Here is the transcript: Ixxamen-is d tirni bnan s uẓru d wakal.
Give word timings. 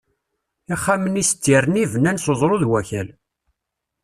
Ixxamen-is 0.73 1.31
d 1.33 1.37
tirni 1.43 1.83
bnan 1.91 2.17
s 2.23 2.25
uẓru 2.31 2.57
d 2.61 2.63
wakal. 2.71 3.07